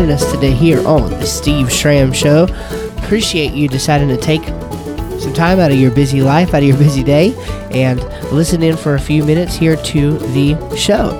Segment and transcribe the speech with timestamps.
[0.00, 2.44] joining us today here on the Steve Schramm Show.
[3.04, 4.42] Appreciate you deciding to take
[5.20, 7.34] some time out of your busy life, out of your busy day,
[7.70, 11.10] and listen in for a few minutes here to the show.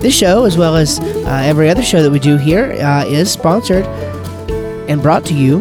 [0.00, 3.32] This show, as well as uh, every other show that we do here, uh, is
[3.32, 3.86] sponsored
[4.90, 5.60] and brought to you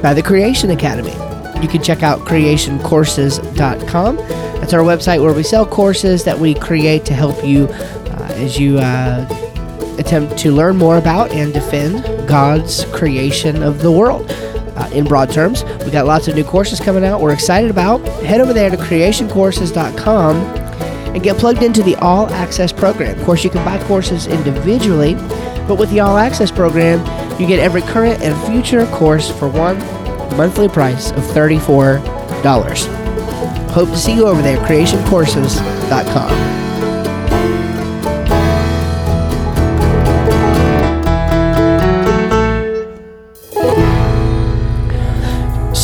[0.00, 1.12] by the Creation Academy.
[1.60, 4.16] You can check out creationcourses.com.
[4.16, 8.58] That's our website where we sell courses that we create to help you uh, as
[8.58, 9.26] you uh,
[9.98, 14.26] attempt to learn more about and defend God's creation of the world.
[14.30, 17.20] Uh, in broad terms, we got lots of new courses coming out.
[17.20, 18.00] We're excited about.
[18.22, 20.36] Head over there to creationcourses.com
[21.14, 23.18] and get plugged into the All Access program.
[23.18, 25.14] Of course, you can buy courses individually,
[25.66, 27.00] but with the All Access program,
[27.40, 29.78] you get every current and future course for one
[30.36, 31.98] monthly price of $34.
[33.70, 36.67] Hope to see you over there, creationcourses.com.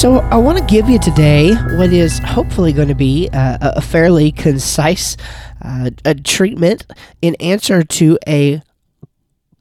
[0.05, 3.81] So, I want to give you today what is hopefully going to be uh, a
[3.81, 5.17] fairly concise
[5.63, 6.85] uh, a treatment
[7.23, 8.61] in answer to a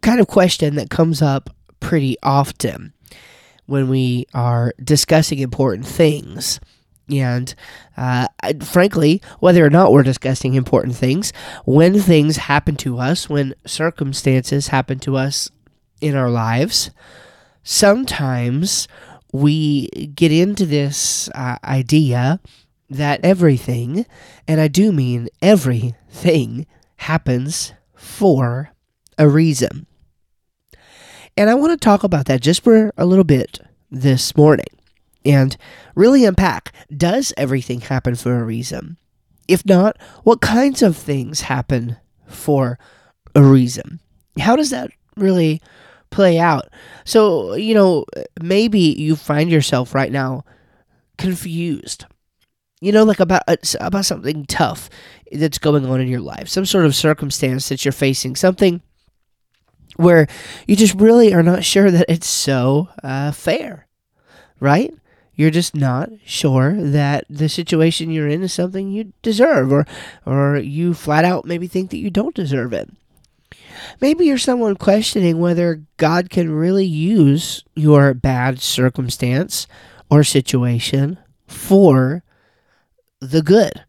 [0.02, 1.50] kind of question that comes up
[1.80, 2.92] pretty often
[3.68, 6.60] when we are discussing important things.
[7.10, 7.56] And
[7.96, 8.28] uh,
[8.66, 11.32] frankly, whether or not we're discussing important things,
[11.64, 15.50] when things happen to us, when circumstances happen to us
[16.02, 16.92] in our lives,
[17.64, 18.90] sometimes
[19.34, 22.40] we get into this uh, idea
[22.90, 24.06] that everything,
[24.48, 26.66] and I do mean everything,
[26.98, 28.72] happens for
[29.18, 29.88] a reason.
[31.36, 34.68] And I want to talk about that just for a little bit this morning
[35.26, 35.58] and
[35.96, 38.98] really unpack does everything happen for a reason?
[39.48, 42.78] If not, what kinds of things happen for
[43.36, 44.00] a reason?
[44.40, 45.62] How does that really
[46.14, 46.70] play out.
[47.06, 48.06] So, you know,
[48.42, 50.46] maybe you find yourself right now
[51.18, 52.06] confused.
[52.82, 54.90] You know, like about uh, about something tough
[55.32, 58.82] that's going on in your life, some sort of circumstance that you're facing, something
[59.96, 60.28] where
[60.68, 63.88] you just really are not sure that it's so uh, fair,
[64.60, 64.94] right?
[65.36, 69.88] You're just not sure that the situation you're in is something you deserve, or
[70.26, 72.90] or you flat out maybe think that you don't deserve it.
[74.02, 79.68] Maybe you're someone questioning whether God can really use your bad circumstance
[80.10, 81.18] or situation
[81.48, 82.24] for
[83.20, 83.84] the good.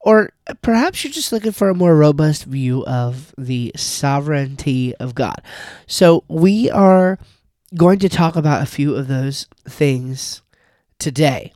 [0.00, 5.42] Or perhaps you're just looking for a more robust view of the sovereignty of God.
[5.86, 7.18] So, we are
[7.74, 10.42] going to talk about a few of those things
[10.98, 11.52] today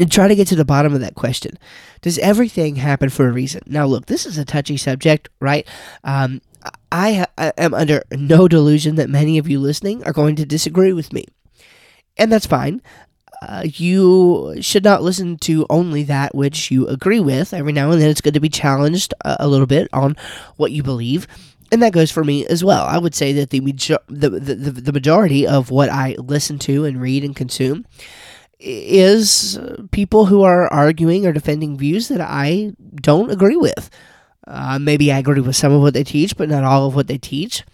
[0.00, 1.58] and try to get to the bottom of that question.
[2.02, 3.62] Does everything happen for a reason?
[3.66, 5.66] Now, look, this is a touchy subject, right?
[6.04, 6.40] Um,
[6.90, 10.92] I, I am under no delusion that many of you listening are going to disagree
[10.92, 11.24] with me.
[12.16, 12.82] And that's fine.
[13.40, 17.54] Uh, you should not listen to only that which you agree with.
[17.54, 20.16] Every now and then it's good to be challenged a, a little bit on
[20.56, 21.28] what you believe.
[21.70, 22.84] And that goes for me as well.
[22.84, 27.00] I would say that the, the, the, the majority of what I listen to and
[27.00, 27.84] read and consume
[28.60, 29.58] is
[29.92, 33.90] people who are arguing or defending views that I don't agree with.
[34.46, 37.06] Uh, maybe I agree with some of what they teach, but not all of what
[37.06, 37.64] they teach,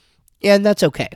[0.43, 1.09] and that's okay.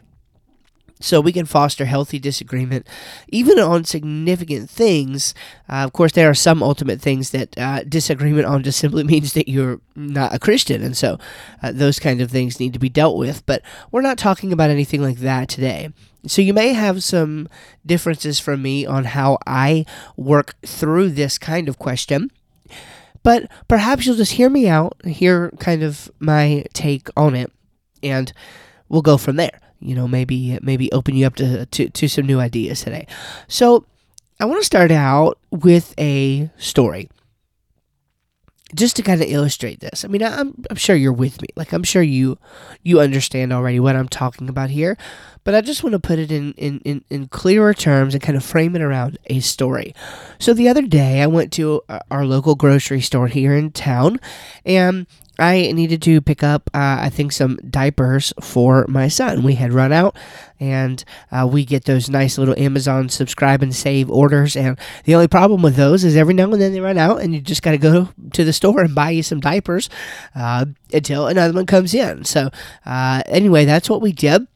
[1.01, 2.87] So we can foster healthy disagreement,
[3.29, 5.33] even on significant things.
[5.69, 9.33] Uh, of course, there are some ultimate things that uh, disagreement on just simply means
[9.35, 11.19] that you're not a Christian, and so
[11.63, 13.47] uh, those kind of things need to be dealt with.
[13.47, 13.63] But
[13.93, 15.91] we're not talking about anything like that today.
[16.29, 17.49] So you may have some
[17.85, 19.85] differences from me on how I
[20.17, 22.31] work through this kind of question.
[23.23, 27.51] But perhaps you'll just hear me out, hear kind of my take on it,
[28.03, 28.33] and
[28.89, 29.59] we'll go from there.
[29.81, 33.07] You know, maybe maybe open you up to, to, to some new ideas today.
[33.47, 33.85] So
[34.41, 37.09] I want to start out with a story
[38.75, 40.05] just to kind of illustrate this.
[40.05, 41.49] I mean, I'm, I'm sure you're with me.
[41.57, 42.39] Like I'm sure you
[42.83, 44.97] you understand already what I'm talking about here,
[45.45, 48.37] but I just want to put it in, in, in, in clearer terms and kind
[48.37, 49.95] of frame it around a story.
[50.39, 54.21] So the other day, I went to uh, our local grocery store here in town,
[54.67, 55.07] and
[55.39, 59.43] I needed to pick up, uh, I think, some diapers for my son.
[59.43, 60.17] We had run out,
[60.59, 64.57] and uh, we get those nice little Amazon subscribe and save orders.
[64.57, 67.35] And the only problem with those is every now and then they run out, and
[67.35, 69.89] you just got to go to the store and buy you some diapers
[70.35, 72.25] uh, until another one comes in.
[72.25, 72.51] So,
[72.85, 74.47] uh, anyway, that's what we did.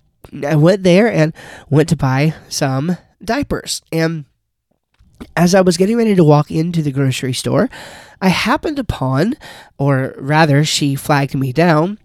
[0.47, 1.33] I went there and
[1.71, 3.83] went to buy some diapers.
[3.93, 4.25] And
[5.37, 7.69] as I was getting ready to walk into the grocery store,
[8.21, 9.35] I happened upon,
[9.79, 11.99] or rather, she flagged me down,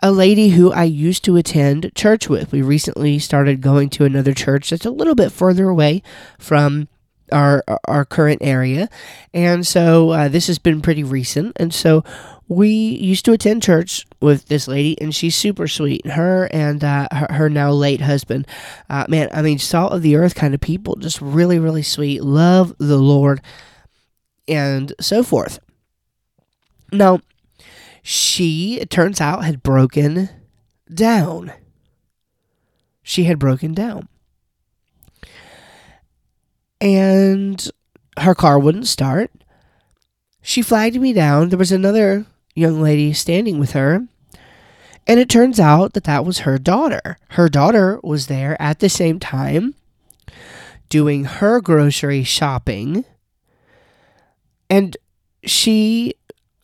[0.00, 2.52] a lady who I used to attend church with.
[2.52, 6.02] We recently started going to another church that's a little bit further away
[6.38, 6.88] from
[7.32, 8.88] our our current area,
[9.32, 11.56] and so uh, this has been pretty recent.
[11.56, 12.04] And so
[12.48, 16.06] we used to attend church with this lady, and she's super sweet.
[16.06, 18.46] Her and uh, her, her, now late husband,
[18.90, 22.22] uh, man, I mean, salt of the earth kind of people, just really, really sweet,
[22.22, 23.40] love the Lord,
[24.46, 25.58] and so forth.
[26.92, 27.20] Now,
[28.02, 30.28] she, it turns out, had broken
[30.92, 31.52] down.
[33.02, 34.08] She had broken down.
[36.82, 37.70] And
[38.18, 39.30] her car wouldn't start.
[40.42, 41.48] She flagged me down.
[41.48, 42.26] There was another
[42.56, 44.08] young lady standing with her.
[45.06, 47.18] And it turns out that that was her daughter.
[47.30, 49.74] Her daughter was there at the same time
[50.88, 53.04] doing her grocery shopping.
[54.68, 54.96] And
[55.44, 56.14] she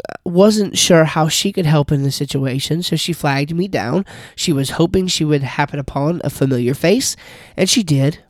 [0.08, 4.04] uh, wasn't sure how she could help in the situation, so she flagged me down.
[4.34, 7.16] She was hoping she would happen upon a familiar face,
[7.56, 8.22] and she did,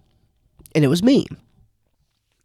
[0.75, 1.27] and it was me.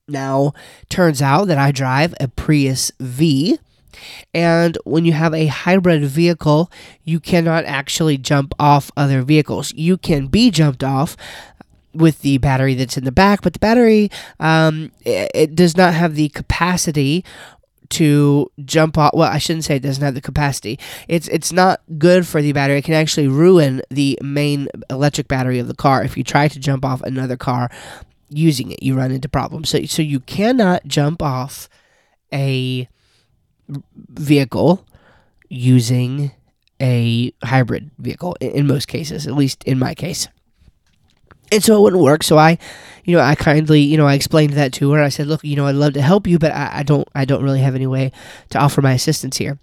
[0.08, 0.54] Now,
[0.90, 3.58] turns out that I drive a Prius V,
[4.34, 6.70] and when you have a hybrid vehicle,
[7.06, 9.74] you cannot actually jump off other vehicles.
[9.74, 11.16] You can be jumped off
[11.94, 14.12] with the battery that's in the back, but the battery
[14.42, 17.24] um, it, it does not have the capacity
[17.90, 19.12] to jump off.
[19.14, 20.80] Well, I shouldn't say it doesn't have the capacity.
[21.08, 22.80] It's it's not good for the battery.
[22.80, 26.60] It can actually ruin the main electric battery of the car if you try to
[26.60, 27.70] jump off another car
[28.34, 28.84] using it.
[28.84, 29.70] You run into problems.
[29.70, 31.70] So so you cannot jump off
[32.32, 32.88] a
[34.10, 34.86] vehicle
[35.50, 36.32] using
[36.82, 40.28] a hybrid vehicle in most cases, at least in my case
[41.54, 42.24] and so it wouldn't work.
[42.24, 42.58] So I,
[43.04, 45.04] you know, I kindly, you know, I explained that to her.
[45.04, 47.26] I said, look, you know, I'd love to help you, but I, I don't, I
[47.26, 48.12] don't really have any way
[48.50, 49.60] to offer my assistance here.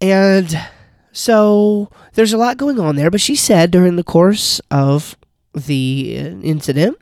[0.00, 0.56] And
[1.10, 3.10] so there's a lot going on there.
[3.10, 5.16] But she said during the course of
[5.52, 6.96] the incident,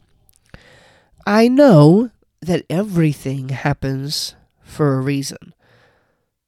[1.26, 5.52] I know that everything happens for a reason.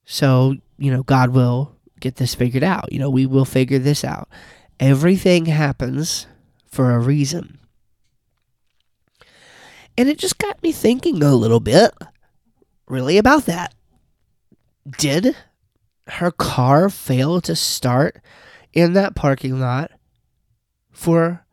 [0.04, 2.92] So, you know, God will get this figured out.
[2.92, 4.28] You know, we will figure this out.
[4.78, 6.26] Everything happens
[6.64, 7.58] for a reason.
[9.96, 11.92] And it just got me thinking a little bit,
[12.86, 13.74] really, about that.
[14.88, 15.36] Did
[16.06, 18.20] her car fail to start
[18.72, 19.90] in that parking lot
[20.92, 21.44] for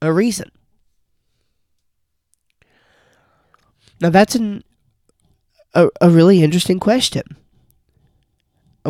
[0.00, 0.50] a reason?
[4.00, 4.62] Now, that's an,
[5.74, 7.36] a, a really interesting question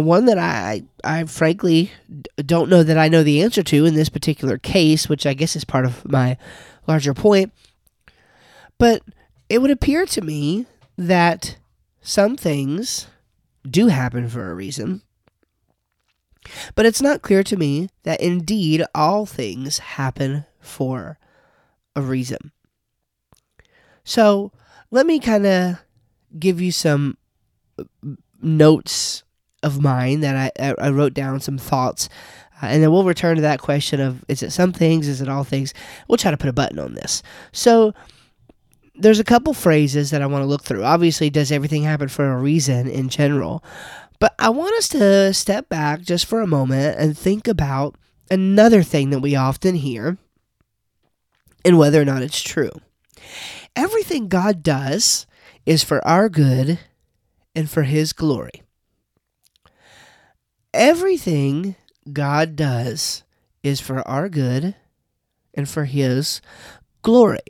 [0.01, 1.91] one that I, I frankly
[2.37, 5.57] don't know that I know the answer to in this particular case, which I guess
[5.57, 6.37] is part of my
[6.87, 7.53] larger point.
[8.79, 9.03] But
[9.49, 10.67] it would appear to me
[10.97, 11.57] that
[12.01, 13.09] some things
[13.69, 15.03] do happen for a reason.
[16.75, 21.19] But it's not clear to me that indeed all things happen for
[21.95, 22.53] a reason.
[24.05, 24.53] So
[24.91, 25.79] let me kind of
[26.39, 27.17] give you some
[28.41, 29.23] notes
[29.63, 32.09] of mine that I, I wrote down some thoughts.
[32.63, 35.29] Uh, and then we'll return to that question of is it some things, is it
[35.29, 35.75] all things?
[36.07, 37.23] We'll try to put a button on this.
[37.53, 37.93] So
[38.95, 40.85] there's a couple phrases that I want to look through.
[40.85, 43.63] Obviously, does everything happen for a reason in general?
[44.21, 47.95] But I want us to step back just for a moment and think about
[48.31, 50.19] another thing that we often hear
[51.65, 52.73] and whether or not it's true.
[53.79, 55.27] Everything God does
[55.65, 56.79] is for our good
[57.55, 58.63] and for His glory
[60.79, 61.77] everything
[62.11, 63.25] God does
[63.63, 64.75] is for our good
[65.55, 66.41] and for His
[67.03, 67.41] glory.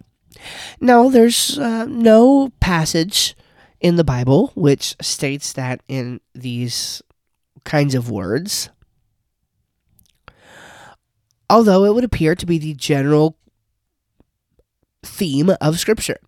[0.81, 3.37] Now, there's uh, no passage
[3.81, 7.03] in the Bible which states that in these
[7.65, 8.71] kinds of words,
[11.51, 13.37] although it would appear to be the general
[15.03, 16.19] theme of Scripture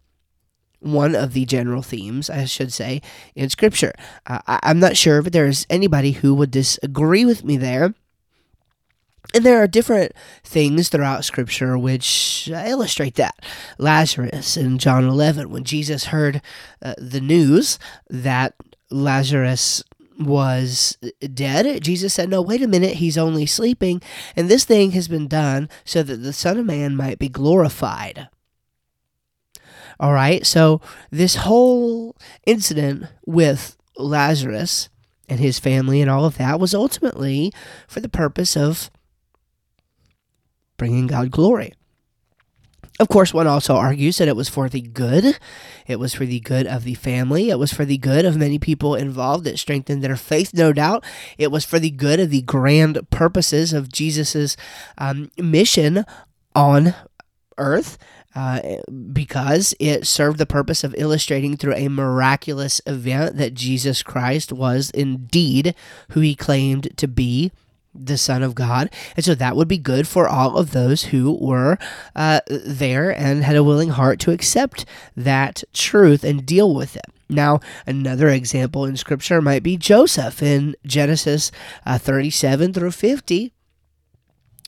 [0.81, 3.01] one of the general themes, I should say,
[3.35, 3.93] in Scripture.
[4.27, 7.95] Uh, I'm not sure if there's anybody who would disagree with me there.
[9.33, 10.13] And there are different
[10.43, 13.37] things throughout Scripture which illustrate that.
[13.79, 16.43] Lazarus in John 11, when Jesus heard
[16.83, 18.55] uh, the news that
[18.91, 19.85] Lazarus
[20.19, 20.99] was
[21.33, 24.03] dead, Jesus said, No, wait a minute, he's only sleeping,
[24.35, 28.29] and this thing has been done so that the Son of Man might be glorified.
[30.01, 30.45] All right.
[30.47, 30.81] So
[31.11, 32.17] this whole
[32.47, 34.89] incident with Lazarus
[35.29, 37.53] and his family and all of that was ultimately
[37.87, 38.91] for the purpose of
[40.79, 41.75] bringing God glory.
[42.99, 45.39] Of course, one also argues that it was for the good.
[45.87, 47.49] It was for the good of the family.
[47.49, 49.47] It was for the good of many people involved.
[49.47, 51.05] It strengthened their faith, no doubt.
[51.39, 54.57] It was for the good of the grand purposes of Jesus'
[54.99, 56.05] um, mission
[56.55, 56.95] on
[57.57, 57.97] earth.
[58.33, 58.77] Uh,
[59.13, 64.91] because it served the purpose of illustrating through a miraculous event that Jesus Christ was
[64.91, 65.75] indeed
[66.11, 67.51] who he claimed to be
[67.95, 68.91] the Son of God.
[69.17, 71.79] And so that would be good for all of those who were
[72.15, 74.85] uh, there and had a willing heart to accept
[75.17, 77.07] that truth and deal with it.
[77.29, 81.53] Now, another example in Scripture might be Joseph in Genesis
[81.87, 83.53] uh, 37 through 50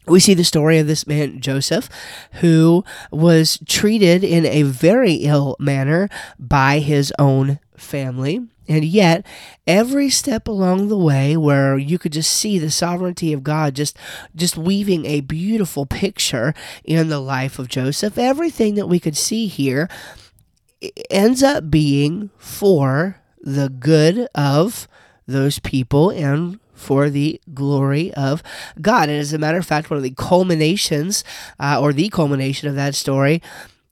[0.06, 1.88] we see the story of this man, Joseph,
[2.35, 8.40] who was treated in a very ill manner by his own family.
[8.68, 9.26] And yet,
[9.66, 13.99] every step along the way where you could just see the sovereignty of God just
[14.37, 16.54] just weaving a beautiful picture
[16.85, 19.88] in the life of Joseph, everything that we could see here
[21.11, 24.88] ends up being for the good of
[25.26, 28.42] those people and for the glory of
[28.80, 29.08] God.
[29.08, 31.24] And as a matter of fact, one of the culminations,
[31.58, 33.40] uh, or the culmination of that story,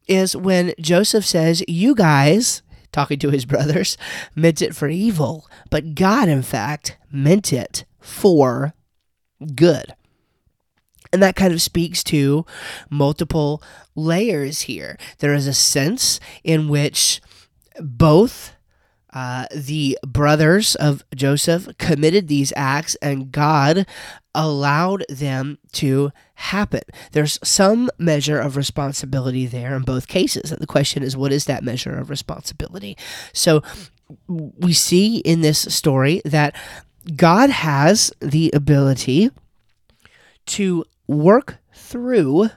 [0.07, 3.97] is when Joseph says, You guys, talking to his brothers,
[4.35, 8.75] meant it for evil, but God, in fact, meant it for
[9.55, 9.95] good.
[11.13, 12.47] And that kind of speaks to
[12.89, 13.63] multiple
[13.97, 14.97] layers here.
[15.19, 17.21] There is a sense in which
[17.81, 18.55] both
[19.13, 23.87] uh, the brothers of Joseph committed these acts, and God
[24.35, 26.83] allowed them to happen.
[27.13, 30.53] There's some measure of responsibility there in both cases.
[30.53, 32.97] And the question is, what is that measure of responsibility?
[33.33, 33.63] So
[34.29, 36.55] we see in this story that
[37.17, 39.31] God has the ability
[40.47, 42.51] to work through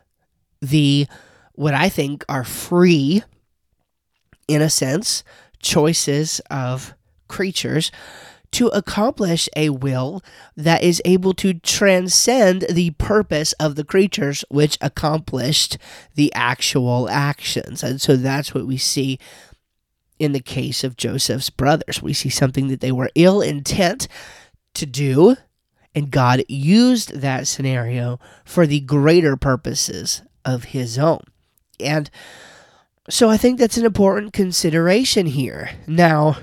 [0.61, 1.07] the
[1.53, 3.23] what I think are free,
[4.47, 5.23] in a sense,
[5.63, 6.93] choices of
[7.27, 7.91] creatures
[8.51, 10.21] to accomplish a will
[10.55, 15.77] that is able to transcend the purpose of the creatures which accomplished
[16.13, 17.81] the actual actions.
[17.81, 19.17] And so that's what we see
[20.19, 22.03] in the case of Joseph's brothers.
[22.03, 24.07] We see something that they were ill intent
[24.75, 25.35] to do,
[25.95, 31.21] and God used that scenario for the greater purposes of his own.
[31.79, 32.11] And
[33.09, 35.71] so I think that's an important consideration here.
[35.87, 36.37] Now,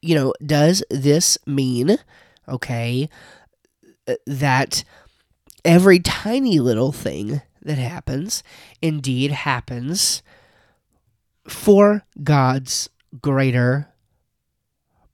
[0.00, 1.98] you know, does this mean,
[2.48, 3.08] okay,
[4.06, 4.84] uh, that
[5.64, 8.42] every tiny little thing that happens
[8.80, 10.22] indeed happens
[11.46, 12.88] for God's
[13.20, 13.88] greater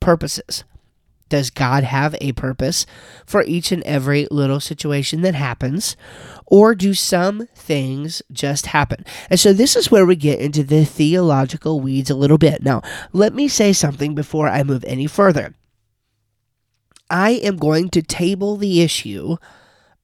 [0.00, 0.64] purposes?
[1.31, 2.87] Does God have a purpose
[3.26, 5.97] for each and every little situation that happens?
[6.46, 9.04] Or do some things just happen?
[9.30, 12.62] And so this is where we get into the theological weeds a little bit.
[12.62, 12.82] Now,
[13.12, 15.54] let me say something before I move any further.
[17.10, 19.36] I am going to table the issue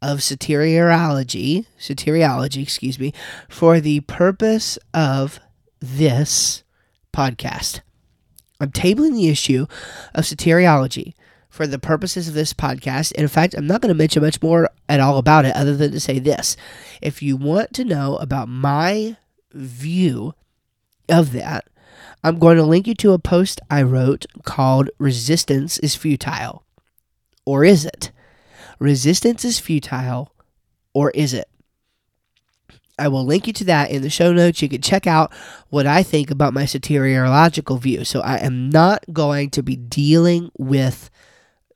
[0.02, 3.12] of soteriology, soteriology, excuse me,
[3.48, 5.40] for the purpose of
[5.80, 6.62] this
[7.12, 7.80] podcast.
[8.60, 9.66] I'm tabling the issue
[10.14, 11.14] of soteriology
[11.50, 13.12] for the purposes of this podcast.
[13.12, 15.92] In fact, I'm not going to mention much more at all about it other than
[15.92, 16.56] to say this.
[17.02, 19.16] If you want to know about my
[19.52, 20.34] view
[21.08, 21.66] of that,
[22.22, 26.64] I'm going to link you to a post I wrote called Resistance is Futile.
[27.44, 28.12] Or is it?
[28.78, 30.32] Resistance is futile,
[30.94, 31.48] or is it?
[32.98, 34.62] I will link you to that in the show notes.
[34.62, 35.32] You can check out
[35.68, 38.04] what I think about my soteriological view.
[38.04, 41.10] So I am not going to be dealing with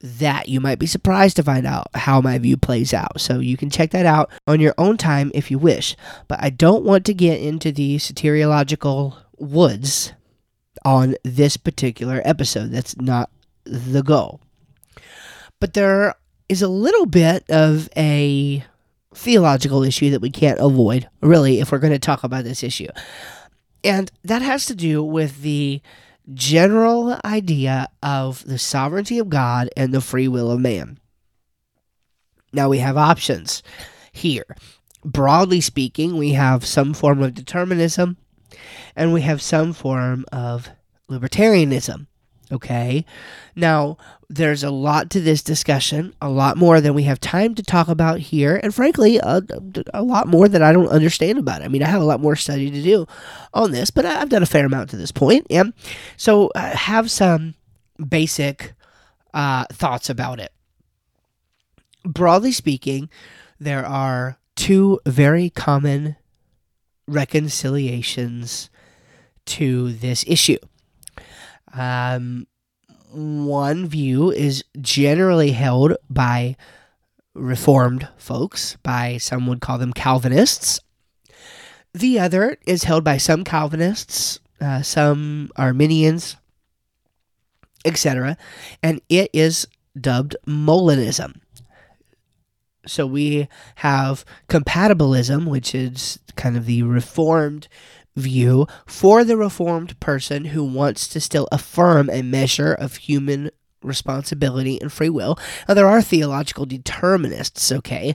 [0.05, 0.49] that.
[0.49, 3.21] You might be surprised to find out how my view plays out.
[3.21, 5.97] So you can check that out on your own time if you wish.
[6.29, 10.13] But I don't want to get into the soteriological woods
[10.85, 12.71] on this particular episode.
[12.71, 13.31] That's not
[13.65, 14.41] the goal.
[15.61, 16.15] But there
[16.49, 18.63] is a little bit of a
[19.15, 22.89] theological issue that we can't avoid, really, if we're going to talk about this issue.
[23.83, 25.81] And that has to do with the
[26.33, 30.99] general idea of the sovereignty of God and the free will of man.
[32.53, 33.63] Now we have options
[34.13, 34.47] here.
[35.05, 38.17] Broadly speaking, we have some form of determinism
[38.97, 40.71] and we have some form of
[41.11, 42.07] libertarianism.
[42.55, 43.05] Okay.
[43.57, 43.97] Now,
[44.29, 47.89] there's a lot to this discussion, a lot more than we have time to talk
[47.89, 49.43] about here, and frankly, a,
[49.93, 51.65] a, lot more that I don't understand about it.
[51.65, 53.07] I mean, I have a lot more study to do
[53.53, 55.49] on this, but I've done a fair amount to this point.
[55.51, 55.73] and
[56.17, 57.55] so I uh, have some
[58.09, 58.75] basic
[59.33, 60.53] uh, thoughts about it.
[62.05, 63.11] Broadly speaking,
[63.59, 66.17] there are two very common
[67.09, 68.71] reconciliations
[69.47, 70.59] to this issue.
[71.75, 72.47] Um,
[73.11, 76.57] one view is generally held by
[77.35, 80.81] Reformed folks, by some would call them Calvinists.
[81.93, 86.37] The other is held by some Calvinists, uh, some Arminians,
[87.85, 88.37] etc.,
[88.83, 89.67] and it is
[90.01, 91.41] dubbed Molinism.
[92.87, 97.69] So we have compatibilism, which is kind of the Reformed
[98.17, 103.51] view for the Reformed person who wants to still affirm a measure of human
[103.83, 105.39] responsibility and free will.
[105.69, 108.15] Now, there are theological determinists, okay,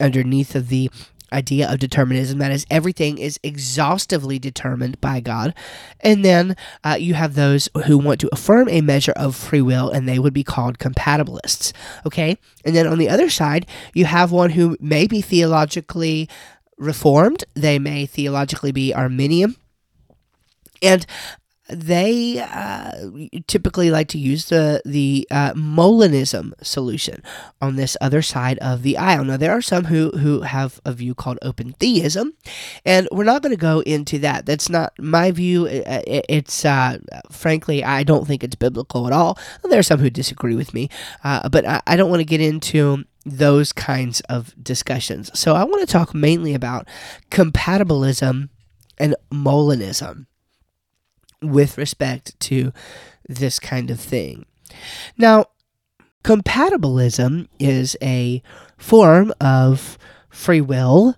[0.00, 0.90] underneath of the
[1.32, 5.52] idea of determinism that is everything is exhaustively determined by god
[6.00, 9.90] and then uh, you have those who want to affirm a measure of free will
[9.90, 11.72] and they would be called compatibilists
[12.06, 16.28] okay and then on the other side you have one who may be theologically
[16.78, 19.56] reformed they may theologically be arminian
[20.82, 21.06] and
[21.68, 22.92] they uh,
[23.46, 27.22] typically like to use the the uh, Molinism solution
[27.60, 29.24] on this other side of the aisle.
[29.24, 32.34] Now there are some who who have a view called open theism,
[32.84, 34.46] and we're not going to go into that.
[34.46, 35.66] That's not my view.
[35.68, 36.98] It's uh,
[37.30, 39.38] frankly I don't think it's biblical at all.
[39.64, 40.88] There are some who disagree with me,
[41.24, 45.36] uh, but I, I don't want to get into those kinds of discussions.
[45.38, 46.88] So I want to talk mainly about
[47.30, 48.48] compatibilism
[48.98, 50.26] and Molinism
[51.42, 52.72] with respect to
[53.28, 54.46] this kind of thing.
[55.18, 55.46] Now,
[56.22, 58.42] compatibilism is a
[58.78, 59.98] form of
[60.30, 61.16] free will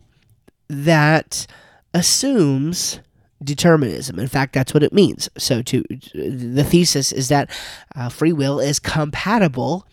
[0.68, 1.46] that
[1.92, 3.00] assumes
[3.42, 4.18] determinism.
[4.18, 5.28] In fact, that's what it means.
[5.36, 7.50] So, to the thesis is that
[7.94, 9.86] uh, free will is compatible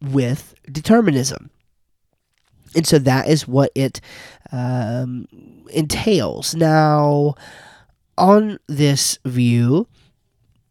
[0.00, 1.50] with determinism,
[2.76, 4.00] and so that is what it
[4.52, 5.26] um,
[5.72, 6.54] entails.
[6.54, 7.34] Now,
[8.18, 9.88] on this view,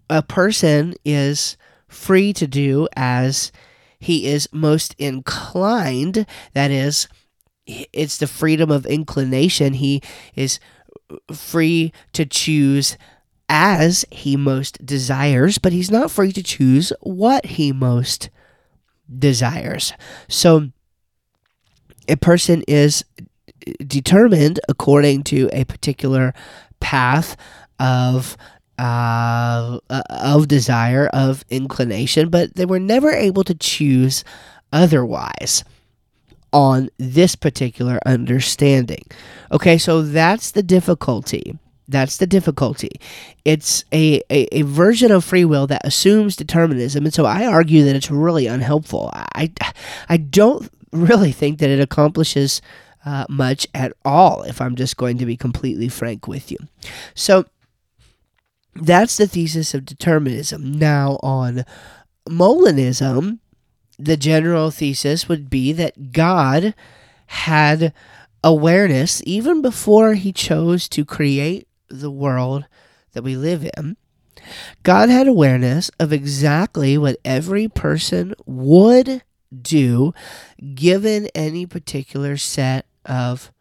[0.09, 3.51] a person is free to do as
[3.99, 6.25] he is most inclined.
[6.53, 7.07] That is,
[7.65, 9.73] it's the freedom of inclination.
[9.73, 10.01] He
[10.35, 10.59] is
[11.33, 12.97] free to choose
[13.49, 18.29] as he most desires, but he's not free to choose what he most
[19.19, 19.93] desires.
[20.27, 20.71] So,
[22.07, 23.03] a person is
[23.85, 26.33] determined according to a particular
[26.79, 27.35] path
[27.79, 28.37] of
[28.77, 34.25] uh, uh, of desire, of inclination, but they were never able to choose
[34.73, 35.63] otherwise
[36.51, 39.03] on this particular understanding.
[39.51, 41.57] Okay, so that's the difficulty.
[41.87, 42.99] That's the difficulty.
[43.45, 47.85] It's a, a, a, version of free will that assumes determinism, and so I argue
[47.85, 49.11] that it's really unhelpful.
[49.13, 49.51] I,
[50.09, 50.69] I don't
[51.01, 52.61] really think that it accomplishes
[53.05, 56.57] uh, much at all, if I'm just going to be completely frank with you.
[57.13, 57.45] So
[58.75, 60.71] that's the thesis of determinism.
[60.71, 61.65] Now, on
[62.27, 63.39] Molinism,
[63.97, 66.73] the general thesis would be that God
[67.27, 67.93] had
[68.43, 72.65] awareness even before he chose to create the world
[73.13, 73.97] that we live in.
[74.83, 79.23] God had awareness of exactly what every person would
[79.61, 80.13] do
[80.73, 83.51] given any particular set of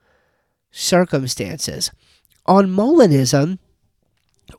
[0.70, 1.90] circumstances.
[2.46, 3.58] On Molinism,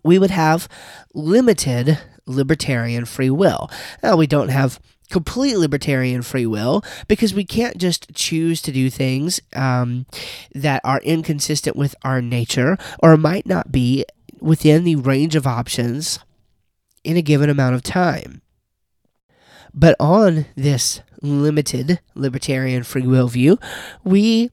[0.03, 0.67] we would have
[1.13, 3.69] limited libertarian free will.
[4.01, 8.89] Now, we don't have complete libertarian free will because we can't just choose to do
[8.89, 10.05] things um,
[10.53, 14.05] that are inconsistent with our nature or might not be
[14.39, 16.19] within the range of options
[17.03, 18.41] in a given amount of time.
[19.75, 23.59] But on this limited libertarian free will view,
[24.05, 24.49] we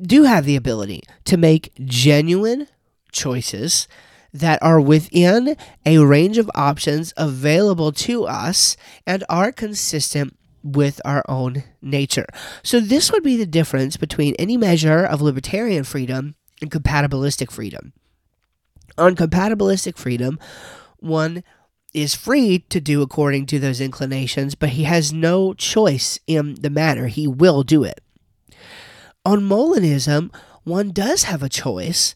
[0.00, 2.68] do have the ability to make genuine
[3.10, 3.88] choices
[4.32, 11.24] that are within a range of options available to us and are consistent with our
[11.28, 12.26] own nature.
[12.62, 17.92] So, this would be the difference between any measure of libertarian freedom and compatibilistic freedom.
[18.96, 20.38] On compatibilistic freedom,
[20.98, 21.42] one
[21.94, 26.70] is free to do according to those inclinations, but he has no choice in the
[26.70, 27.06] matter.
[27.06, 28.00] He will do it.
[29.24, 32.14] On Molinism, one does have a choice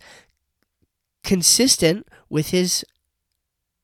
[1.24, 2.84] consistent with his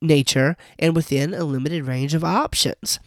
[0.00, 3.00] nature and within a limited range of options.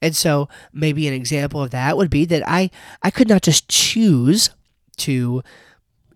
[0.00, 2.70] And so maybe an example of that would be that I,
[3.02, 4.50] I could not just choose
[4.98, 5.42] to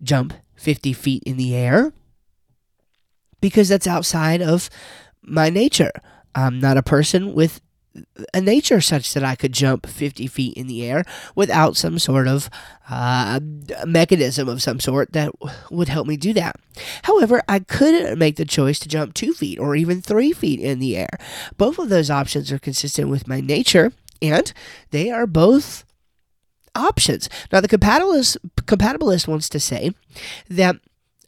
[0.03, 1.93] jump 50 feet in the air
[3.39, 4.69] because that's outside of
[5.27, 5.91] my nature.
[6.33, 7.61] I'm not a person with
[8.33, 11.03] a nature such that I could jump 50 feet in the air
[11.35, 12.49] without some sort of
[12.89, 13.39] uh,
[13.85, 15.31] mechanism of some sort that
[15.71, 16.57] would help me do that.
[17.03, 20.79] However, I couldn't make the choice to jump two feet or even three feet in
[20.79, 21.17] the air.
[21.57, 24.51] Both of those options are consistent with my nature, and
[24.91, 25.83] they are both
[26.75, 27.29] options.
[27.51, 29.91] Now, the compatibilist, compatibilist wants to say
[30.49, 30.77] that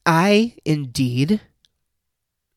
[0.06, 1.42] I indeed,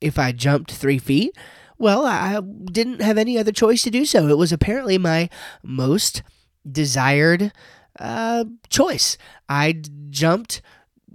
[0.03, 1.37] if I jumped three feet,
[1.79, 4.29] well, I didn't have any other choice to do so.
[4.29, 5.29] It was apparently my
[5.63, 6.23] most
[6.71, 7.53] desired
[7.99, 9.19] uh, choice.
[9.49, 10.63] I jumped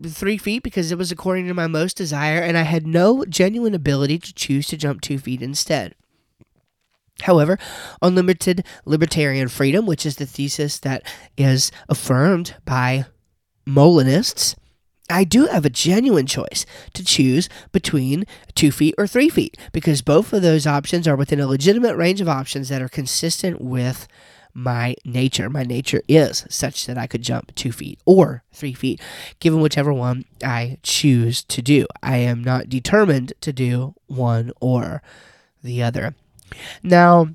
[0.05, 3.73] three feet because it was according to my most desire, and I had no genuine
[3.73, 5.95] ability to choose to jump two feet instead.
[7.21, 7.57] However,
[8.01, 11.03] unlimited libertarian freedom, which is the thesis that
[11.35, 13.05] is affirmed by
[13.65, 14.55] Molinists,
[15.09, 20.01] I do have a genuine choice to choose between two feet or three feet because
[20.01, 24.07] both of those options are within a legitimate range of options that are consistent with
[24.53, 25.49] my nature.
[25.49, 28.99] My nature is such that I could jump two feet or three feet,
[29.39, 31.85] given whichever one I choose to do.
[32.01, 35.03] I am not determined to do one or
[35.63, 36.15] the other.
[36.81, 37.29] Now,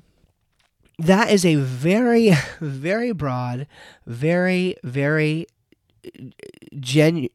[0.99, 3.67] that is a very, very broad,
[4.05, 5.47] very, very
[6.79, 7.29] genu-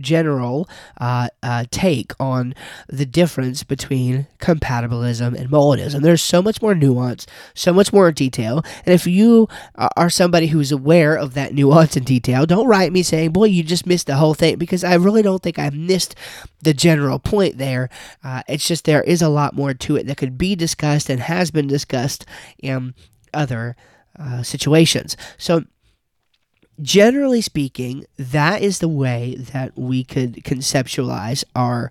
[0.00, 0.68] general
[1.00, 2.54] uh, uh, take on
[2.88, 6.02] the difference between compatibilism and Molinism.
[6.02, 8.64] There's so much more nuance, so much more detail.
[8.84, 13.02] And if you are somebody who's aware of that nuance and detail, don't write me
[13.02, 16.14] saying, boy, you just missed the whole thing, because I really don't think I missed
[16.62, 17.88] the general point there.
[18.22, 21.20] Uh, it's just there is a lot more to it that could be discussed and
[21.20, 22.26] has been discussed
[22.62, 22.94] in
[23.32, 23.76] other
[24.18, 25.16] uh, situations.
[25.38, 25.64] So,
[26.82, 31.90] generally speaking, that is the way that we could conceptualize our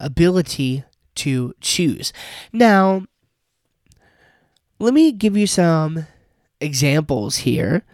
[0.00, 0.84] ability
[1.16, 2.12] to choose.
[2.52, 3.04] Now,
[4.78, 6.06] let me give you some
[6.60, 7.84] examples here,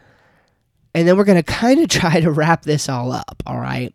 [0.94, 3.94] and then we're going to kind of try to wrap this all up, all right?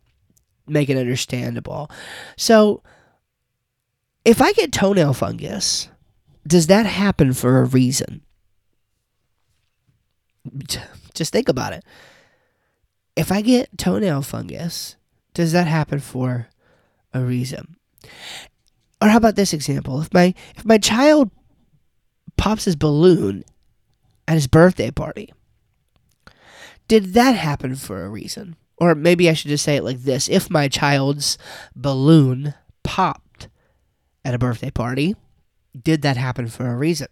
[0.68, 1.90] Make it understandable.
[2.38, 2.82] So,
[4.24, 5.90] if I get toenail fungus,
[6.48, 8.22] does that happen for a reason?
[11.16, 11.84] Just think about it.
[13.16, 14.98] If I get toenail fungus,
[15.34, 16.48] does that happen for
[17.14, 17.78] a reason?
[19.02, 20.02] Or how about this example?
[20.02, 21.32] If my if my child
[22.38, 23.44] pops his balloon
[24.28, 25.34] at his birthday party,
[26.88, 28.56] did that happen for a reason?
[28.78, 31.38] Or maybe I should just say it like this if my child's
[31.76, 33.48] balloon popped
[34.24, 35.16] at a birthday party,
[35.82, 37.08] did that happen for a reason?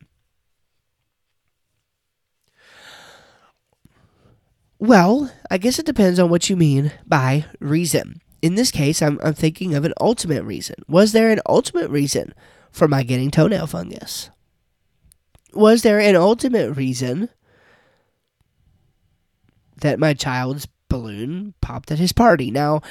[4.84, 8.20] Well, I guess it depends on what you mean by reason.
[8.42, 10.76] In this case, I'm, I'm thinking of an ultimate reason.
[10.90, 12.34] Was there an ultimate reason
[12.70, 14.30] for my getting toenail fungus?
[15.54, 17.30] Was there an ultimate reason
[19.78, 22.52] that my child's balloon popped at his party?
[22.52, 22.82] Now,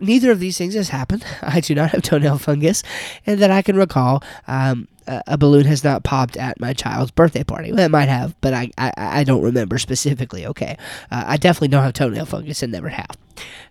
[0.00, 1.24] neither of these things has happened.
[1.42, 2.84] I do not have toenail fungus,
[3.26, 7.44] and that I can recall, um, a balloon has not popped at my child's birthday
[7.44, 7.72] party.
[7.72, 10.46] Well, it might have, but I, I, I don't remember specifically.
[10.46, 10.76] Okay.
[11.10, 13.16] Uh, I definitely don't have toenail fungus and never have.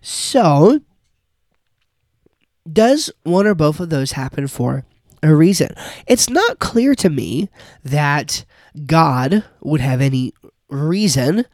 [0.00, 0.80] So,
[2.70, 4.84] does one or both of those happen for
[5.22, 5.74] a reason?
[6.06, 7.48] It's not clear to me
[7.82, 8.44] that
[8.86, 10.32] God would have any
[10.68, 11.46] reason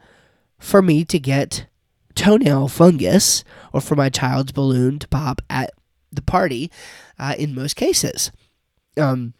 [0.59, 1.67] for me to get
[2.15, 5.71] toenail fungus or for my child's balloon to pop at
[6.11, 6.71] the party
[7.17, 8.31] uh, in most cases.
[8.97, 9.33] Um,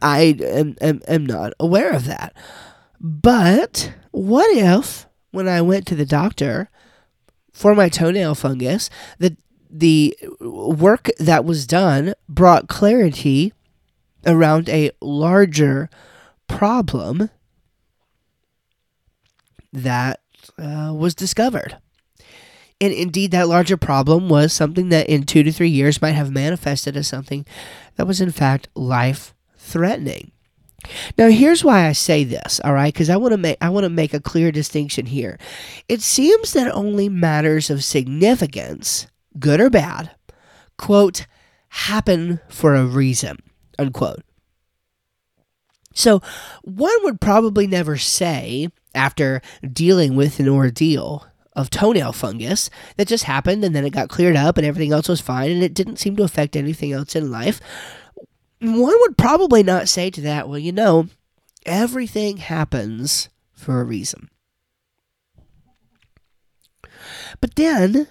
[0.00, 2.34] I am, am, am not aware of that.
[3.00, 6.68] But what if, when I went to the doctor
[7.52, 9.36] for my toenail fungus, the,
[9.70, 13.52] the work that was done brought clarity
[14.26, 15.88] around a larger
[16.48, 17.30] problem
[19.72, 20.20] that
[20.58, 21.78] uh, was discovered?
[22.82, 26.32] And indeed, that larger problem was something that in two to three years might have
[26.32, 27.46] manifested as something
[27.94, 30.32] that was in fact life threatening.
[31.16, 32.92] Now here's why I say this, all right?
[32.92, 35.38] Cuz I want to make I want to make a clear distinction here.
[35.88, 39.06] It seems that only matters of significance,
[39.38, 40.10] good or bad,
[40.76, 41.26] quote,
[41.68, 43.38] happen for a reason,
[43.78, 44.24] unquote.
[45.94, 46.20] So,
[46.62, 49.40] one would probably never say after
[49.72, 54.36] dealing with an ordeal of toenail fungus that just happened and then it got cleared
[54.36, 57.30] up and everything else was fine and it didn't seem to affect anything else in
[57.30, 57.60] life,
[58.60, 61.08] one would probably not say to that, well, you know,
[61.66, 64.28] everything happens for a reason.
[67.40, 68.08] But then,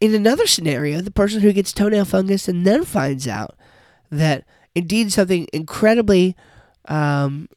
[0.00, 3.56] in another scenario, the person who gets toenail fungus and then finds out
[4.10, 4.44] that
[4.74, 6.36] indeed something incredibly
[6.86, 7.48] um,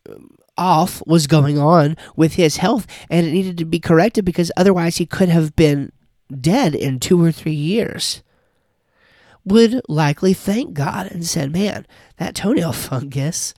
[0.59, 4.97] off was going on with his health and it needed to be corrected because otherwise
[4.97, 5.91] he could have been
[6.29, 8.21] dead in two or three years,
[9.45, 13.53] would likely thank God and said, Man, that toenail fungus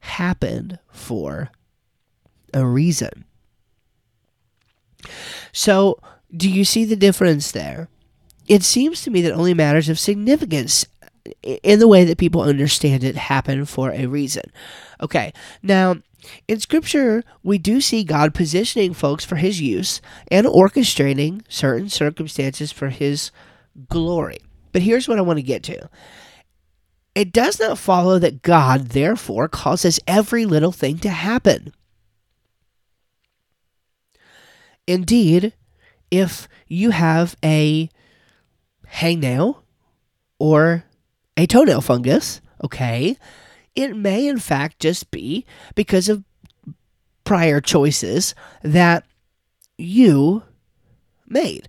[0.00, 1.50] happened for
[2.52, 3.24] a reason.
[5.52, 6.00] So,
[6.36, 7.88] do you see the difference there?
[8.48, 10.86] It seems to me that only matters of significance
[11.42, 14.44] in the way that people understand it happen for a reason.
[15.00, 15.96] Okay, now
[16.48, 20.00] in Scripture, we do see God positioning folks for His use
[20.30, 23.30] and orchestrating certain circumstances for His
[23.88, 24.38] glory.
[24.72, 25.88] But here's what I want to get to
[27.14, 31.72] it does not follow that God, therefore, causes every little thing to happen.
[34.86, 35.54] Indeed,
[36.10, 37.88] if you have a
[38.92, 39.62] hangnail
[40.38, 40.84] or
[41.38, 43.16] a toenail fungus, okay,
[43.76, 46.24] it may in fact just be because of
[47.24, 49.04] prior choices that
[49.76, 50.42] you
[51.26, 51.68] made.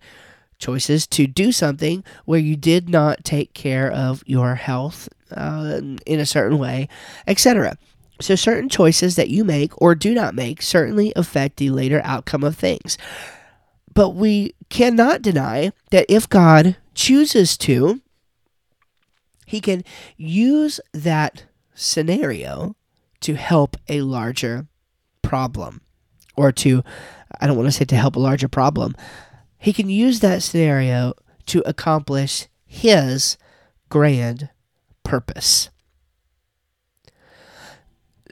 [0.59, 6.19] Choices to do something where you did not take care of your health uh, in
[6.19, 6.87] a certain way,
[7.27, 7.77] etc.
[8.19, 12.43] So, certain choices that you make or do not make certainly affect the later outcome
[12.43, 12.97] of things.
[13.93, 18.01] But we cannot deny that if God chooses to,
[19.45, 19.83] he can
[20.17, 21.43] use that
[21.77, 22.75] scenario
[23.21, 24.67] to help a larger
[25.21, 25.81] problem
[26.35, 26.83] or to
[27.39, 28.95] I don't want to say to help a larger problem.
[29.57, 31.13] He can use that scenario
[31.47, 33.37] to accomplish his
[33.89, 34.49] grand
[35.03, 35.69] purpose.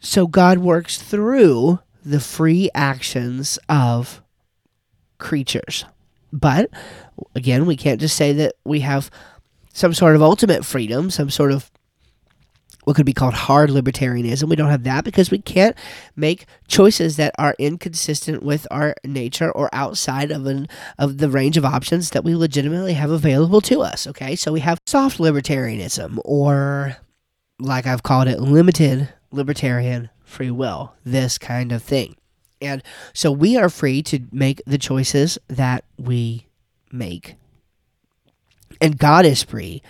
[0.02, 4.22] So God works through the free actions of
[5.18, 5.86] creatures.
[6.32, 6.70] But
[7.34, 9.10] again, we can't just say that we have
[9.74, 11.72] some sort of ultimate freedom, some sort of
[12.86, 14.48] what could be called hard libertarianism.
[14.48, 15.76] We don't have that because we can't
[16.16, 20.68] make choices that are inconsistent with our nature or outside of an
[20.98, 24.08] of the range of options that we legitimately have available to us.
[24.08, 26.98] Okay, so we have soft libertarianism, or
[27.60, 30.94] like I've called it, limited libertarian free will.
[31.04, 32.16] This kind of thing,
[32.62, 36.48] and so we are free to make the choices that we
[36.92, 37.36] make,
[38.80, 39.82] and God is free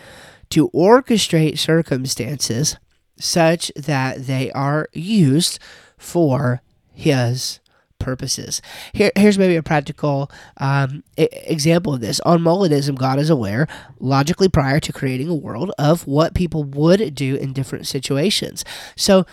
[0.51, 2.77] to orchestrate circumstances
[3.19, 5.59] such that they are used
[5.97, 7.59] for his
[7.99, 8.61] purposes.
[8.93, 12.19] Here, here's maybe a practical um, example of this.
[12.21, 13.67] On Molinism, God is aware,
[13.99, 18.63] logically prior to creating a world, of what people would do in different situations.
[18.95, 19.25] So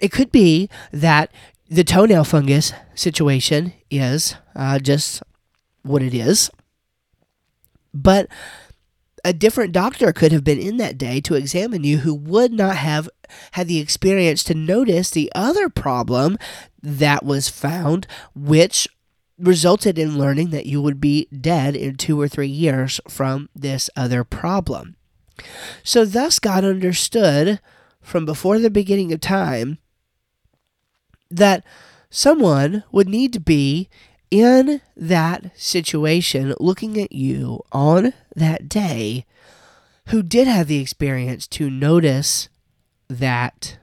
[0.00, 1.32] it could be that
[1.70, 5.22] the toenail fungus situation is uh, just
[5.82, 6.50] what it is.
[7.94, 8.28] But
[9.24, 12.76] a different doctor could have been in that day to examine you who would not
[12.76, 13.08] have
[13.52, 16.38] had the experience to notice the other problem
[16.82, 18.88] that was found, which
[19.38, 23.88] resulted in learning that you would be dead in two or three years from this
[23.96, 24.96] other problem.
[25.84, 27.60] So, thus, God understood
[28.00, 29.78] from before the beginning of time
[31.30, 31.64] that
[32.10, 33.88] someone would need to be
[34.30, 39.24] in that situation, looking at you on that day,
[40.08, 42.48] who did have the experience to notice
[43.08, 43.78] that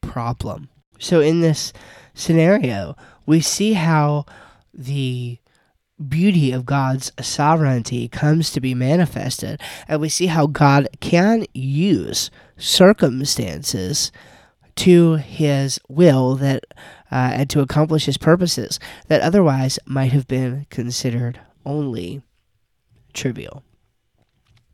[0.00, 0.68] problem.
[0.98, 1.72] So, in this
[2.14, 4.24] scenario, we see how
[4.72, 5.38] the
[6.08, 12.30] beauty of God's sovereignty comes to be manifested, and we see how God can use
[12.56, 14.12] circumstances
[14.76, 16.64] to his will that
[17.10, 22.22] uh, and to accomplish his purposes that otherwise might have been considered only
[23.12, 23.62] trivial.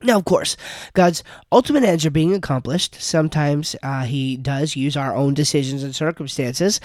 [0.02, 0.56] Now, of course,
[0.94, 2.96] God's ultimate ends are being accomplished.
[3.00, 6.80] Sometimes uh, He does use our own decisions and circumstances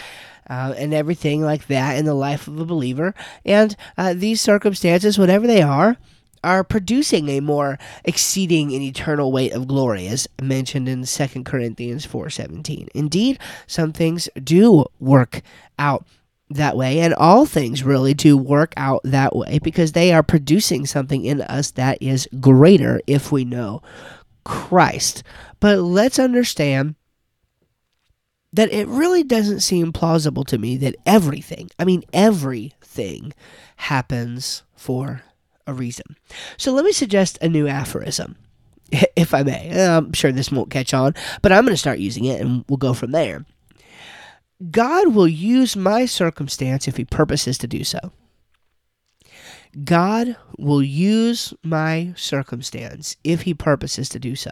[0.50, 3.16] uh, and everything like that in the life of a believer.
[3.44, 5.98] And uh, these circumstances, whatever they are,
[6.44, 12.06] are producing a more exceeding and eternal weight of glory as mentioned in 2 Corinthians
[12.06, 12.88] 4:17.
[12.94, 15.42] Indeed, some things do work
[15.80, 16.06] out
[16.50, 20.86] that way and all things really do work out that way because they are producing
[20.86, 23.82] something in us that is greater if we know
[24.46, 25.24] Christ.
[25.60, 26.96] But let's understand
[28.54, 33.34] that it really doesn't seem plausible to me that everything, I mean everything
[33.76, 35.24] happens for
[35.68, 36.16] a reason.
[36.58, 38.38] So let me suggest a new aphorism,
[39.16, 39.86] if I may.
[39.86, 42.78] I'm sure this won't catch on, but I'm going to start using it and we'll
[42.78, 43.46] go from there.
[44.72, 48.00] God will use my circumstance if He purposes to do so.
[49.84, 54.50] God will use my circumstance if He purposes to do so.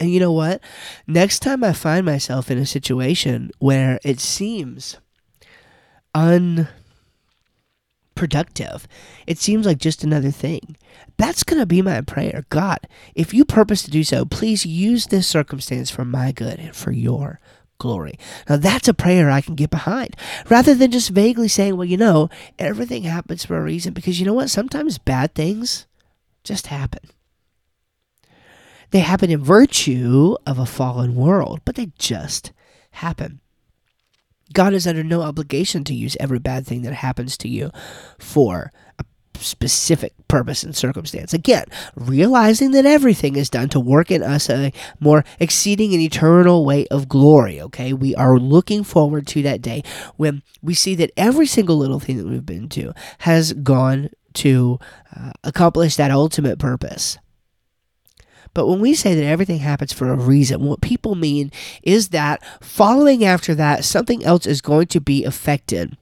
[0.00, 0.62] And you know what?
[1.06, 4.98] Next time I find myself in a situation where it seems
[8.18, 8.88] unproductive,
[9.26, 10.76] it seems like just another thing.
[11.16, 12.44] That's going to be my prayer.
[12.50, 12.80] God,
[13.14, 16.90] if you purpose to do so, please use this circumstance for my good and for
[16.90, 17.40] your
[17.78, 18.18] glory.
[18.48, 20.16] Now, that's a prayer I can get behind
[20.48, 22.28] rather than just vaguely saying, well, you know,
[22.58, 23.92] everything happens for a reason.
[23.92, 24.50] Because you know what?
[24.50, 25.86] Sometimes bad things
[26.42, 27.10] just happen.
[28.90, 32.52] They happen in virtue of a fallen world, but they just
[32.92, 33.40] happen.
[34.52, 37.70] God is under no obligation to use every bad thing that happens to you
[38.18, 41.32] for a specific purpose and circumstance.
[41.32, 46.64] Again, realizing that everything is done to work in us a more exceeding and eternal
[46.64, 47.60] way of glory.
[47.60, 49.82] Okay, we are looking forward to that day
[50.16, 54.78] when we see that every single little thing that we've been to has gone to
[55.16, 57.18] uh, accomplish that ultimate purpose.
[58.58, 61.52] But when we say that everything happens for a reason, what people mean
[61.84, 65.96] is that following after that, something else is going to be affected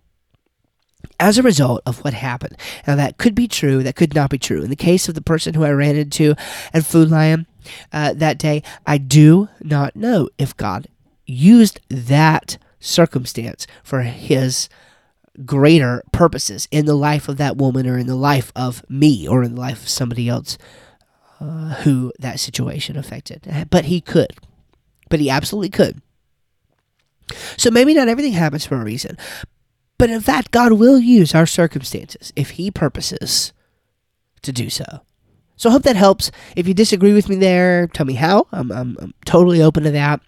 [1.20, 2.56] as a result of what happened.
[2.86, 4.62] Now, that could be true, that could not be true.
[4.62, 6.34] In the case of the person who I ran into
[6.72, 7.46] at Food Lion
[7.92, 10.86] uh, that day, I do not know if God
[11.26, 14.70] used that circumstance for his
[15.44, 19.42] greater purposes in the life of that woman or in the life of me or
[19.42, 20.56] in the life of somebody else
[21.40, 23.66] uh, who that situation affected.
[23.70, 24.34] But he could.
[25.08, 26.00] But he absolutely could.
[27.56, 29.16] So maybe not everything happens for a reason,
[29.98, 33.52] but in fact, God will use our circumstances if He purposes
[34.42, 35.00] to do so.
[35.58, 36.30] So I hope that helps.
[36.54, 38.46] If you disagree with me there, tell me how.
[38.52, 40.20] I'm, I'm, I'm totally open to that.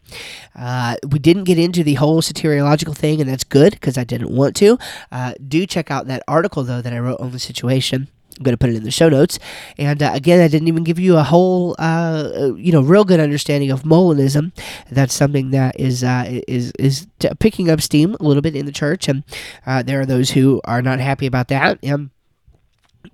[0.57, 4.35] Uh, we didn't get into the whole soteriological thing, and that's good because I didn't
[4.35, 4.79] want to.
[5.13, 8.09] Uh, do check out that article, though, that I wrote on the situation.
[8.39, 9.39] I'm going to put it in the show notes.
[9.77, 13.05] And uh, again, I didn't even give you a whole, uh, uh you know, real
[13.05, 14.53] good understanding of Molinism.
[14.91, 18.67] That's something that is uh, is is t- picking up steam a little bit in
[18.67, 19.25] the church, and
[19.67, 21.81] uh, there are those who are not happy about that.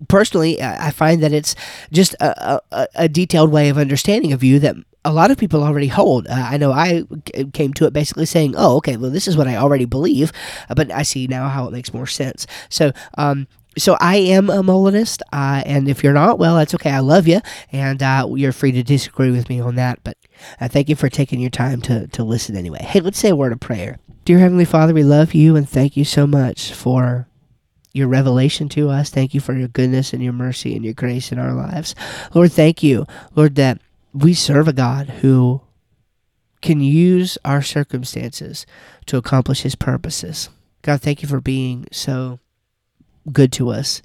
[0.08, 1.54] Personally, I find that it's
[1.92, 5.62] just a, a, a detailed way of understanding a view that a lot of people
[5.62, 6.26] already hold.
[6.26, 7.04] Uh, I know I
[7.52, 10.32] came to it basically saying, "Oh, okay, well, this is what I already believe,"
[10.68, 12.46] uh, but I see now how it makes more sense.
[12.68, 16.90] So, um, so I am a Molinist, uh, and if you're not, well, that's okay.
[16.90, 17.40] I love you,
[17.72, 20.00] and uh, you're free to disagree with me on that.
[20.04, 20.16] But
[20.60, 22.82] uh, thank you for taking your time to to listen anyway.
[22.82, 23.98] Hey, let's say a word of prayer.
[24.24, 27.28] Dear Heavenly Father, we love you and thank you so much for
[27.92, 29.10] your revelation to us.
[29.10, 31.94] Thank you for your goodness and your mercy and your grace in our lives.
[32.32, 33.06] Lord, thank you,
[33.36, 33.80] Lord, that
[34.14, 35.60] we serve a God who
[36.62, 38.64] can use our circumstances
[39.06, 40.48] to accomplish his purposes.
[40.80, 42.40] God, thank you for being so
[43.32, 44.02] good to us.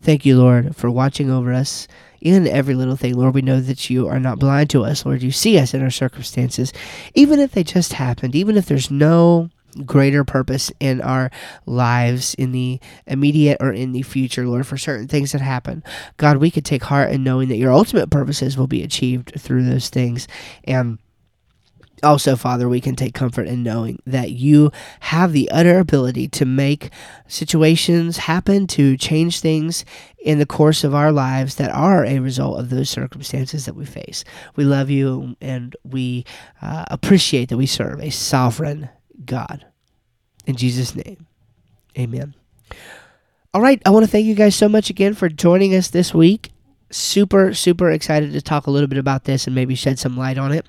[0.00, 1.88] Thank you, Lord, for watching over us
[2.20, 3.14] in every little thing.
[3.14, 5.04] Lord, we know that you are not blind to us.
[5.04, 6.72] Lord, you see us in our circumstances,
[7.14, 9.50] even if they just happened, even if there's no
[9.84, 11.30] greater purpose in our
[11.66, 15.84] lives in the immediate or in the future, Lord, for certain things that happen.
[16.16, 19.64] God, we could take heart in knowing that your ultimate purposes will be achieved through
[19.64, 20.26] those things.
[20.64, 20.98] And
[22.02, 26.44] also, Father, we can take comfort in knowing that you have the utter ability to
[26.44, 26.90] make
[27.26, 29.84] situations happen, to change things
[30.18, 33.84] in the course of our lives that are a result of those circumstances that we
[33.84, 34.24] face.
[34.56, 36.24] We love you and we
[36.60, 38.88] uh, appreciate that we serve a sovereign
[39.24, 39.64] God.
[40.46, 41.26] In Jesus' name,
[41.98, 42.34] amen.
[43.54, 46.12] All right, I want to thank you guys so much again for joining us this
[46.12, 46.50] week
[46.90, 50.38] super super excited to talk a little bit about this and maybe shed some light
[50.38, 50.66] on it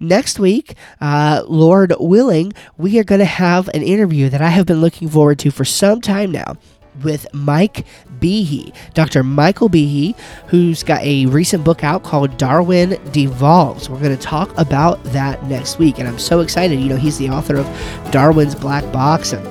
[0.00, 4.66] next week uh, lord willing we are going to have an interview that i have
[4.66, 6.56] been looking forward to for some time now
[7.02, 7.86] with Mike
[8.18, 9.22] Behe, Dr.
[9.22, 10.18] Michael Behe,
[10.48, 13.88] who's got a recent book out called Darwin Devolves.
[13.88, 16.80] We're going to talk about that next week, and I'm so excited.
[16.80, 19.46] You know, he's the author of Darwin's Black Box and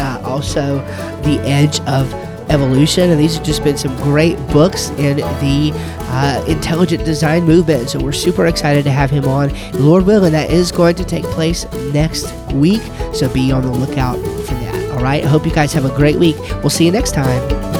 [0.00, 0.78] uh, also
[1.22, 2.12] The Edge of
[2.50, 3.10] evolution.
[3.10, 5.72] And these have just been some great books in the
[6.10, 7.90] uh, intelligent design movement.
[7.90, 9.52] So we're super excited to have him on.
[9.72, 12.82] Lord willing, that is going to take place next week.
[13.12, 14.90] So be on the lookout for that.
[14.90, 15.24] All right.
[15.24, 16.36] I hope you guys have a great week.
[16.62, 17.77] We'll see you next time.